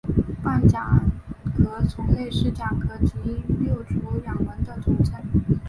[0.41, 0.99] 泛甲
[1.55, 5.15] 壳动物是甲壳类及六足亚门的总称。